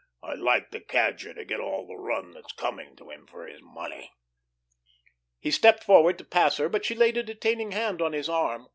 [0.23, 3.61] I'd like the Cadger to get all the run that's coming to him for his
[3.61, 4.11] money."
[5.39, 8.67] He stepped forward to pass her, but she laid a detaining hand on his arm.